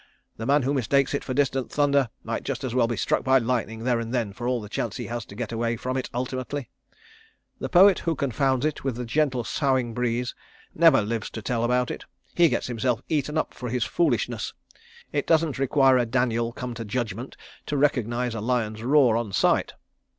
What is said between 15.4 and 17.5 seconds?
require a Daniel come to judgment